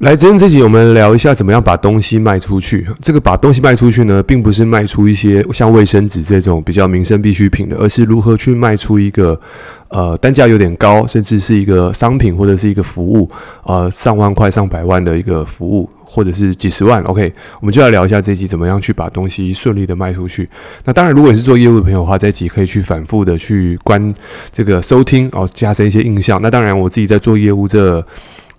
[0.00, 2.86] 来，今天这集我们聊一下怎么样把东西卖出去。
[3.00, 9.40] 这个把东西卖出去呢，并不是卖出一些像卫生纸这种比较民生必需品的，而是如何去卖出一个
[9.88, 13.30] 呃单价有点高，甚至是一个商品或者是一个服务，
[13.64, 17.02] 呃上万块、上百万的一个服务，或者是几十万。
[17.04, 20.46] OK，我们就来聊一下这集怎么样去把东西顺利的卖出去。
[20.84, 24.14] 那当然，如果你是做业务的朋友的话，这集可以去反复的去观
[24.52, 26.38] 这个收听哦，加深一些印象。
[26.42, 28.06] 那当然，我自己在做业务这。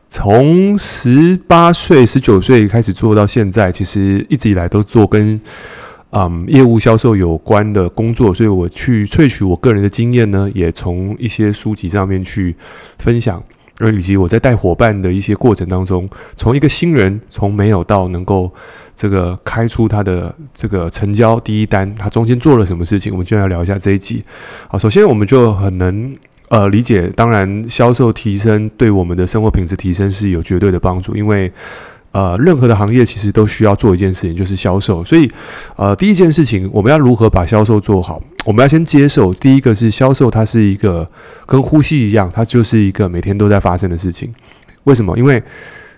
[0.10, 5.40] 从十八岁、十九岁开始做到现在，其实一直以来都做跟
[6.12, 12.56] 嗯业务销售有关的工作，所以我去萃取我个人的经验呢，也从一些书籍上面去
[12.98, 13.44] 分享，
[13.80, 18.50] 而以及我在带伙伴的一些过程当中，从一个新人从没有到能够
[18.96, 24.24] 这个开出他的这个成交第一单，他中间做了什么事情，我们就来聊一下这一集。
[24.70, 26.16] 好，首先我们就很能。
[26.50, 31.52] 呃，理解，当然，销售提升对我们的生活品质提升是有绝对的帮助，因为
[32.14, 35.04] 呃，任何的行业其实都需要做一件事情，就是销售。
[35.04, 35.30] 所以，
[35.76, 38.22] 呃，第一件事情，我们要如何把销售做好？
[38.46, 41.08] 我们要先接受，第一个是销售，它是一个
[41.46, 44.34] 跟呼吸一样，它就是一个每天都在发生的事情。
[44.86, 45.18] 为什么？
[45.18, 45.44] 因为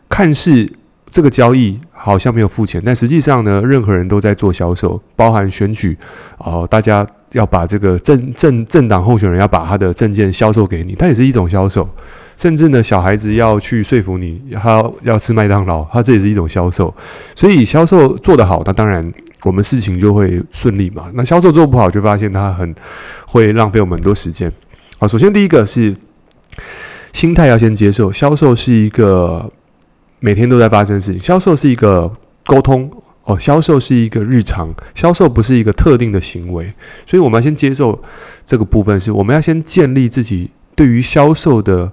[0.10, 0.68] 看似
[1.10, 5.98] 这个交易好像没有付钱，但实际上呢，任何人都在做销售，包含选举，
[6.38, 7.06] 哦、大家。
[7.34, 11.88] 要把这个政政政党候选人要把他的证件销售给你，它也是一种销售。
[12.36, 16.92] 甚至呢，小孩子要去说服你，他要吃麦当劳，他这也是一种销售。
[17.36, 19.08] 所以销售做得好，那当然
[19.44, 21.04] 我们事情就会顺利嘛。
[21.14, 22.74] 那销售做不好，就发现他很
[23.28, 24.52] 会浪费我们很多时间。
[24.98, 25.96] 好，首先第一个是
[27.14, 29.52] 心态要先接受，销售是一个
[30.20, 32.12] 每天都在发生事情，销售是一个
[32.46, 32.92] 沟通。
[33.26, 36.74] 哦，销售是一个日常，销售不是一个特定的行为，
[37.06, 38.02] 所以我们要先接受
[38.44, 41.92] 这个部分，是我们要先建立自己对于销售的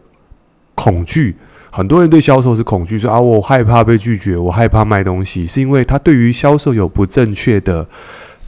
[0.75, 1.37] 恐惧。
[1.71, 7.87] 很多人对销售是恐惧，说啊，我害怕被拒绝，我害怕卖东西，是因为他对于销售有不正确的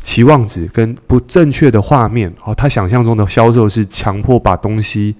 [0.01, 2.33] 期望值跟不正确的画面。
[2.47, 5.15] 哦，他想象中的销售是强迫把东西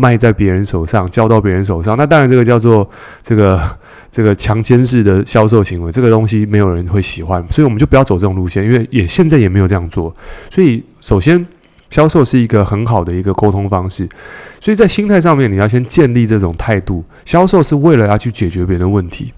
[0.00, 1.94] 卖在别人手上，交到别人手上。
[1.98, 2.88] 那当然，这个叫做
[3.22, 3.60] 这个。
[4.12, 10.12] 这个强奸式的销售行为，这个东西没有人会喜欢，所以我们就不要走这种路线，因为也现在也没有这样做。
[10.50, 11.46] 所以，首先，
[11.90, 14.08] 销售是一个很好的一个沟通方式，
[14.60, 17.04] 所以在心态上面，你要先建立这种态度。
[17.24, 19.32] 销售是为了要去解决别人的问题，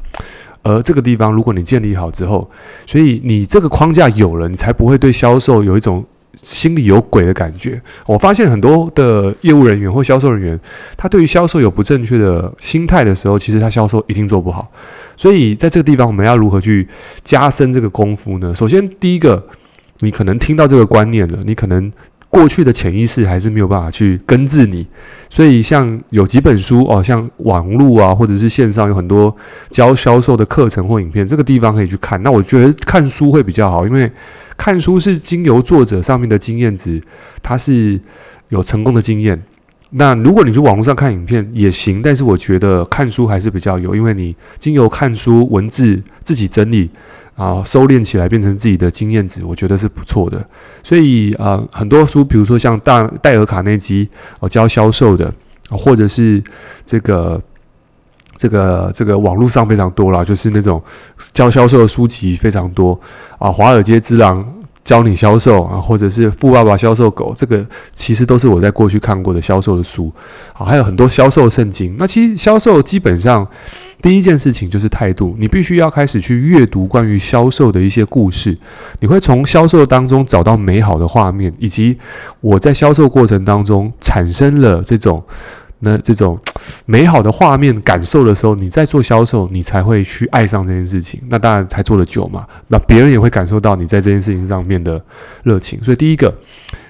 [0.63, 2.51] 而这个地方，如果你建立好之后，
[2.87, 6.03] 所以你这个框架有了，你才不会对销售有一种。
[6.35, 7.81] 心里有鬼的感觉。
[8.07, 10.59] 我发现很多的业务人员或销售人员，
[10.97, 14.71] 他对于销售有不正确的心态的时候，其实他销售一定做不好。
[15.17, 16.89] 所以在这个地方，我们要如何去
[17.23, 18.55] 加深这个功夫呢？
[18.55, 19.47] 首先，第一个，
[20.01, 21.93] 你可能听到这个观念了，你可能
[22.33, 24.85] 过去的潜意识还是没有办法去根治你。
[25.31, 29.35] 所以，像有几本书哦，像网络啊，或者是线上有很多
[29.71, 32.21] 教销售的课程或影片，这个地方可以去看。
[32.25, 34.11] 那我觉得看书会比较好，因为。
[34.55, 37.03] 看书是经由作者上面的经验值，
[37.43, 37.99] 他是
[38.51, 39.43] 有成功的经验。
[39.91, 46.91] 那如果你去网络上看影片也行，但是我觉得看书还是比较有，因为你经由看书文字自己整理
[47.37, 50.45] 啊，收敛起来变成自己的经验值，我觉得是不错的。
[50.83, 54.09] 所以啊，很多书，比如说像大戴尔卡内基
[54.41, 55.33] 哦教销售的，
[55.71, 56.43] 或者是
[56.87, 57.41] 这个。
[58.35, 60.83] 这个这个网络上非常多啦，就是那种
[61.33, 62.99] 教销售的书籍非常多
[63.39, 64.43] 啊，《华尔街之狼》
[64.85, 70.13] 教你销售啊，或者是《富爸爸销售狗》，这个其实都是我在过去看过的销售的书
[70.53, 71.95] 啊，还有很多销售圣经。
[71.99, 73.47] 那其实销售基本上
[74.01, 78.59] 第一件事情就是态度，你必须要开始去阅读关于销售的一些故事，
[79.01, 81.97] 你会从销售当中找到美好的画面，以及
[82.41, 85.23] 我在销售过程当中产生了这种。
[85.85, 86.39] 那这种
[86.87, 91.21] 美好的画面感受的时候，你在做销售，你才会去爱上这件事情。
[91.29, 92.47] 那当然才做得久嘛。
[92.69, 95.03] 那别人也会感受到你在这件事情上面的
[95.43, 95.83] 热情。
[95.83, 96.33] 所以第一个，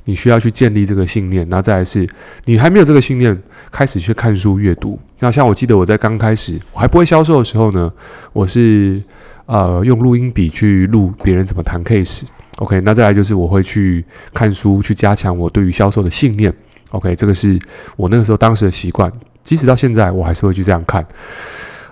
[0.05, 1.49] 你需要去建立这个信念。
[1.49, 2.07] 然后再来是，
[2.45, 4.99] 你还没有这个信念，开始去看书阅读。
[5.21, 7.91] 那像我记得我在刚开始我还不会销售的时候呢，
[8.35, 9.03] 我是
[9.47, 12.25] 呃用录音笔去录别人怎么谈 case。
[12.59, 14.05] OK，那再来就是我会去
[14.35, 16.53] 看书，去加强我对于销售的信念。
[16.93, 17.59] OK，这个是
[17.97, 19.13] 我那个时候当时的习惯，
[19.43, 21.07] 即使到现在我还是会去这样看。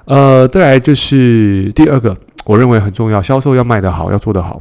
[0.06, 4.61] 呃，再来就是第二个，我认为很重要，销售要卖得好，要做得好。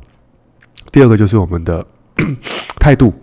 [0.91, 1.85] 第二个就是我们的
[2.79, 3.13] 态度，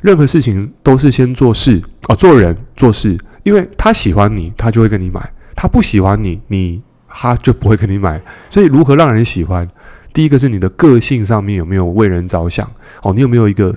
[0.00, 5.20] 任何事情都是先做事啊，做人做事，因为他喜欢你，他就会跟你买；
[5.54, 8.20] 他不喜欢你，你他就不会跟你买。
[8.48, 9.68] 所以，如何让人喜欢？
[10.12, 12.66] 第一个是你的个性上面有没有为人着想？
[13.02, 13.76] 哦，你有没有一个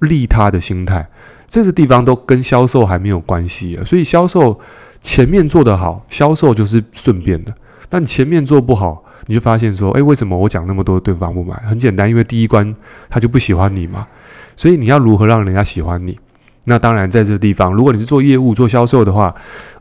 [0.00, 1.08] 利他的心态？
[1.46, 4.58] 这些地方都跟销售还没有关系啊，所以销售
[5.00, 7.52] 前面做得好，销售就是顺便的；
[7.88, 11.54] 但前面做不好，你就发现说，诶，为什么我讲那么多，对方不买？
[11.64, 12.72] 很简单，因为第一关
[13.08, 14.06] 他就不喜欢你嘛。
[14.54, 16.18] 所以你要如何让人家喜欢你？
[16.64, 19.34] 那当然，在这个地方，如果你是做业务、做销售的话，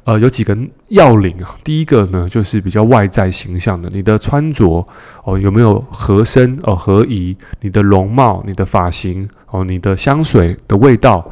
[0.05, 1.55] 呃，有几个要领啊。
[1.63, 4.85] 第一个呢，就是比较外在形象的，你的穿着
[5.23, 7.35] 哦，有没有合身哦、合宜？
[7.61, 11.29] 你的容貌、你的发型哦、你的香水的味道，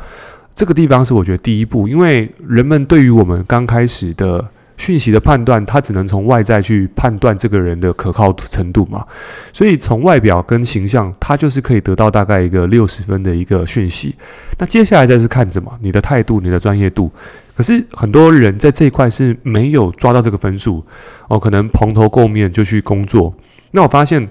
[0.54, 4.50] 这个地方是我觉得第一步，因为人们对于我们刚开始的。
[4.78, 9.04] 讯息的判断，他只能从外在去判断这个人的可靠程度嘛，
[9.52, 14.16] 所以从外表跟形象，他就是可以得到大概一个六十分的一个讯息。
[14.60, 15.72] 那接下来再是看什么？
[15.82, 17.12] 你的态度、你的专业度。
[17.56, 20.86] 可是很多人在这一块是没有抓到这个分数
[21.28, 23.34] 哦，可能蓬头垢面就去工作。
[23.72, 24.30] 那我发现，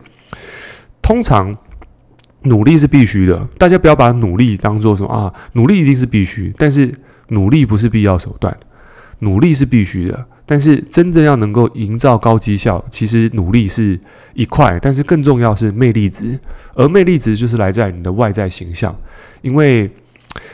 [1.02, 1.52] 通常
[2.43, 6.94] 努力是必须的，大家不要把努力当做什么啊，努力一定是必须，但是
[7.31, 8.56] 努力不是必要手段，
[9.19, 10.26] 努力是必须的。
[10.48, 13.98] 但是真正要能够营造高绩效，其实努力是
[14.32, 16.38] 一块，但是更重要是魅力值，
[16.75, 18.96] 而魅力值就是来在你的外在形象。
[19.43, 19.90] 因为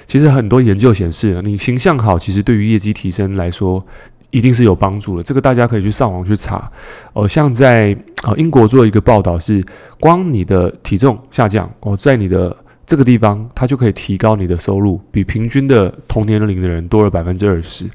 [0.07, 3.85] 其实很多研究显示，你形象好，其实对于业绩提升来说
[4.31, 5.23] 一定是有帮助的。
[5.23, 6.71] 这个大家可以去上网去查。
[7.13, 9.63] 呃，像在呃英国做一个报道是，
[10.01, 12.57] 光你的体重下降哦，在你的
[12.87, 17.87] 这个地方，它就可以提高你的收入，比平均的同年龄的人多了百分之二十。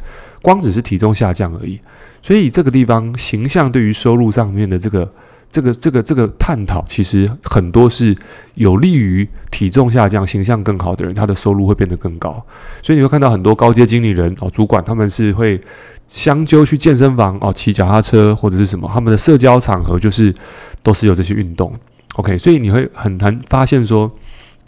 [0.48, 1.78] 光只是体重下降而已，
[2.22, 5.12] 所以这个地方形象对于收入上面的这个、
[5.52, 8.16] 这个、这个、这个探讨，其实很多是
[8.54, 12.42] 有利于体重下降、形象更好的人，他的收入会变得更高。
[12.82, 15.60] 所以你会看到很多高阶经理人哦、主管，他们是会
[16.08, 20.34] 相揪去健身房哦、骑脚踏车或者是什么，他们的社交场合就是
[20.82, 21.74] 都是有这些运动。
[22.16, 24.10] OK，所以你会很难发现说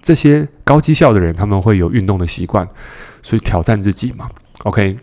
[0.01, 2.67] 这些高绩效的人，他们会有运动的习惯，
[3.23, 4.29] 所以挑战自己嘛。
[4.63, 4.97] OK。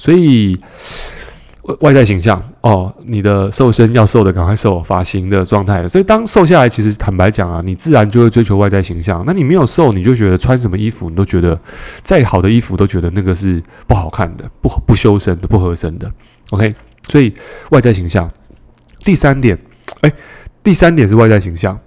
[0.00, 0.58] 所以
[1.64, 5.88] 外外在形象哦，你的瘦身要瘦的赶快瘦，发型的状态了。
[5.90, 9.22] 所以当瘦下来，其实坦白讲啊，你自然就会追求外在形象。
[9.26, 11.60] 那你没有瘦，你就觉得穿什么衣服你都觉得
[12.02, 16.10] 再好的衣服都觉得那个是不好看的，不不修身的，不合身的。
[16.48, 16.74] OK，
[17.08, 17.34] 所以
[17.68, 18.30] 外在形象。
[19.00, 19.58] 第三点，
[20.00, 20.10] 哎，
[20.62, 21.78] 第三点是外在形象。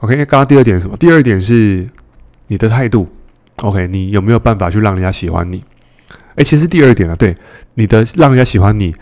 [0.00, 0.96] OK，刚刚第二点是什么？
[0.96, 1.86] 第二点是
[2.46, 3.06] 你的态度。
[3.56, 5.62] OK，你有没有办法去让人家喜欢你？
[6.36, 7.34] 诶，其实第二点啊，对
[7.74, 8.94] 你的让人家喜欢你，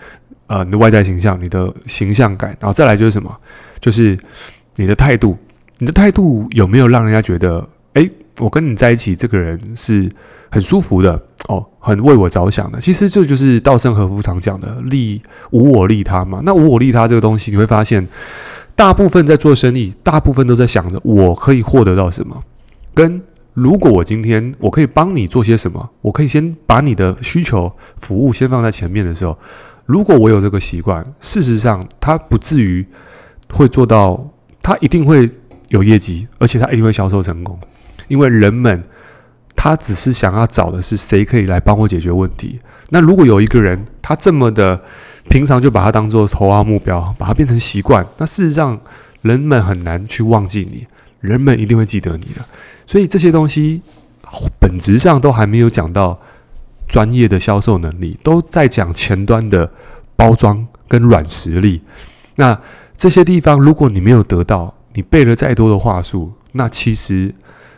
[0.46, 3.34] 呃，你的外在形象，你的形象感，然后再来就是什么？
[3.80, 4.18] 就是
[4.76, 5.36] 你的态度，
[5.78, 10.10] 你的态度有没有让人家觉得，诶，我跟你在一起，这个人是
[10.50, 12.80] 很舒服的哦，很为我着想的。
[12.80, 16.40] 其实这就是稻盛和夫常讲的“利无我利他”嘛。
[16.44, 18.06] 那无我利他这个东西，你会发现，
[18.74, 22.42] 大部分在做生意，大部分都在想着我可以获得到什么，
[22.92, 23.22] 跟。
[23.60, 29.36] 如果我今天我可以帮你做些什么，我可以先把你的需求服务先放在前面的时候，
[29.84, 32.86] 如果我有这个习惯，事实上他不至于
[33.52, 35.30] 会做到，他一定会
[35.68, 37.58] 有业绩，而且他一定会销售成功，
[38.08, 38.82] 因为人们
[39.54, 42.58] 他只是想要找的是谁可以来帮我解决问题。
[42.88, 44.80] 那如果有一个人他这么的
[45.28, 48.80] 平常就把他当做头号目标，把它变成习惯，那事实上
[49.20, 50.86] 人们很难去忘记你，
[51.20, 52.44] 人们一定会记得你的。
[52.86, 53.82] 所以这些东西
[54.58, 56.20] 本质上都还没有讲到
[56.88, 59.70] 专业的销售能力，都在讲前端的
[60.16, 61.82] 包装跟软实力。
[62.36, 62.60] 那
[62.96, 67.34] 这些地方，如果你没有得到，你背了再多的话术，那其实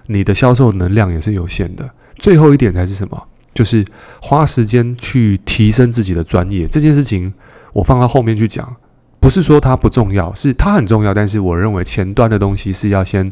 [0.07, 1.91] 你的销售能量也是有限的。
[2.17, 3.29] 最后一点才是什么？
[3.55, 3.85] 就是
[4.21, 6.67] 花时间去提升自己的专业。
[6.67, 7.33] 这件事情
[7.75, 8.75] 我放到后面去讲。
[9.23, 11.15] 不是说它不重要，是它很重要。
[11.15, 13.31] 但是我认为前端的东西是要先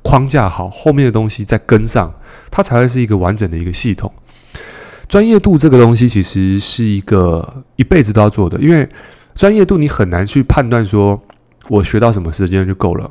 [0.00, 2.14] 框架好，后面的东西再跟上，
[2.48, 4.12] 它才会是一个完整的一个系统。
[5.08, 8.88] 专业度这个东西其实是一个一辈子都要做的，因为
[9.34, 11.20] 专业度你很难去判断说，
[11.68, 13.10] 我学到什么时间就够了。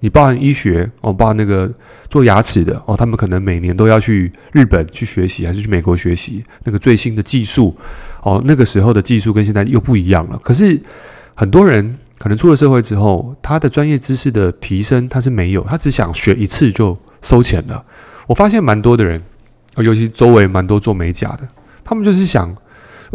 [0.00, 1.72] 你包含医学哦，包含那个
[2.10, 7.76] 做牙齿的哦，他们可能每年都要去日本去学习，还是去美国学习那个最新的技术
[8.22, 8.42] 哦。
[8.44, 10.82] 那个时候的技术跟现在又不一样了，可是。
[11.38, 17.84] 很多人可能出了社会之后，他的专业知识的提升他是没有，他只想学一次就收钱了。
[18.26, 19.22] 我发现蛮多的人，
[19.76, 21.46] 尤其周围蛮多做美甲的，
[21.84, 22.52] 他们就是想，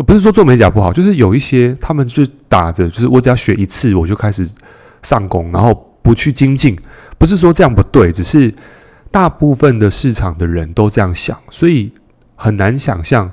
[0.07, 4.49] 不是说做美甲不好，就是有一些他们就打着，就是我只要学一次我就开始
[5.01, 6.79] 上工，然后不去精进。
[7.17, 8.55] 不是说这样不对，只是
[9.11, 11.91] 大部分的市场的人都这样想，所以
[12.37, 13.29] 很难想象。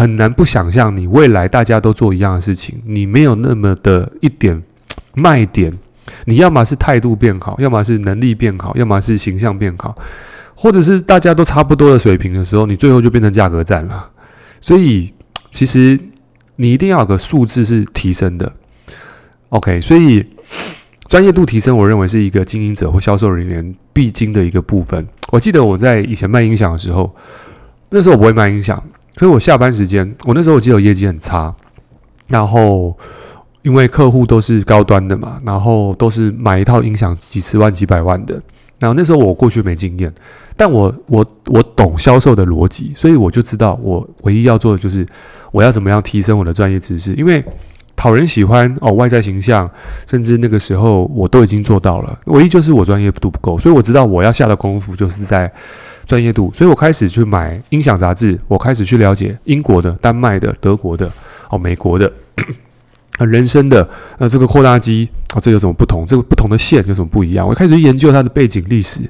[0.00, 4.62] 很难不想象，你未来大家都做一样的事情，你没有那么的一点
[5.14, 5.70] 卖点。
[6.24, 9.94] 你要么是态度变好，要么是能力变好，要么是形象变好，
[10.54, 14.10] 或者是大家都差不多的水平的时候，你最后就变成价格战了。
[14.62, 15.12] 所以，
[15.52, 16.00] 其实
[16.56, 18.50] 你一定要有个数字是提升的。
[19.50, 20.24] OK，所以
[21.10, 25.06] 专业度提升，我认为是一个经营者或销售人员必经的一个部分。
[25.30, 27.14] 我记得我在以前卖音响的时候，
[27.90, 28.82] 那时候我不会卖音响，
[29.16, 31.54] 所以我下班时间，我那时候我记得我业绩很差，
[32.28, 32.96] 然后
[33.62, 38.40] 因为客户都是高端的嘛，然后都是买一套音响几十万、几百万的。
[38.78, 40.12] 然后那时候我过去没经验，
[40.56, 45.06] 但我我我懂销售的逻辑，所以我就知道我唯一要做的就是
[45.52, 47.44] 我要怎么样提升我的专业知识，因为。
[48.00, 49.70] 讨人喜欢哦，外在形象，
[50.06, 55.52] 甚至那个时候我都已经做到了，唯一就是我专业度不够，所以我知道我要下的功夫就是在
[56.06, 61.12] 专业度，所以我开始去买音响杂志，我开始去了解英国的、丹麦的、德国的、
[61.50, 62.10] 哦美国的，
[63.18, 66.06] 啊 人生的，那这个扩大机啊，这有什么不同？
[66.06, 67.46] 这个不同的线有什么不一样？
[67.46, 69.02] 我开始研究它的背景历史，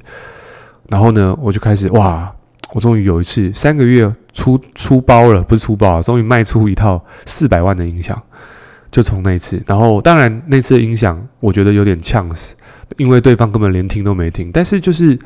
[0.89, 2.29] 然后呢，我就开始哇，
[2.73, 8.21] 我终于有一次三个月出出包了，不是出包了，终于卖出一套四百万的音响。
[8.91, 12.57] 就从那一次，然后当然那次的音响我觉得有点呛死，
[12.97, 14.51] 因为对方根本连听都没听。
[14.53, 15.19] 但是就是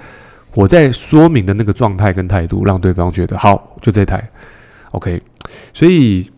[0.55, 4.29] 我在说明的那个状态跟态度，让对方觉得好，就这台
[4.93, 5.21] ，OK。
[5.73, 6.31] 所以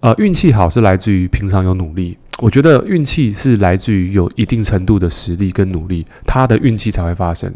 [0.00, 2.18] 呃，运气好是来自于平常有努力。
[2.38, 7.52] 我觉得运气是来自于有一定程度的实力跟努力，他的运气才会发生。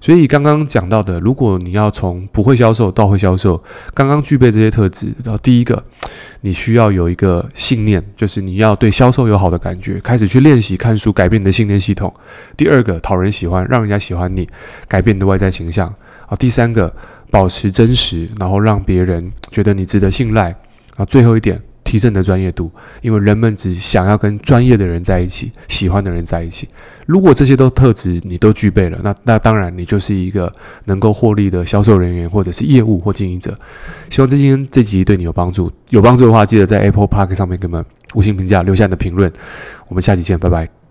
[0.00, 3.62] 所以刚刚讲到的，如果你要从不会销售到会销售，
[3.94, 5.82] 刚刚具备这些特质，然后第一个，
[6.40, 12.12] 你需要有一个信念，就是你要对销售有好的感觉，开始去练习看书，改变你的信念系统。
[12.56, 14.48] 第二个，讨人喜欢，让人家喜欢你，
[14.88, 15.86] 改变你的外在形象。
[16.26, 16.92] 啊，第三个，
[17.30, 20.54] 保持真实，然后让别人觉得你值得信赖。
[20.96, 21.62] 啊，最后一点。
[21.86, 26.68] 提升你的专业度，因为人们只想要跟专业的人在一起，喜欢的人在一起。
[27.06, 30.52] 如果这些都特质你都具备了，那那当然你就是一个
[30.86, 33.56] 能够获利的销售人员，或者是业务或经营者。
[34.10, 39.32] 希望这今天这集对你有帮助，有帮助的话，记得在 Apple Park 上面给我们五星评价，留下你的评论。
[39.86, 40.85] 我们下期见，拜拜。